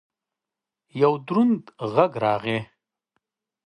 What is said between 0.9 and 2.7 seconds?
یو دروند غږ راغی!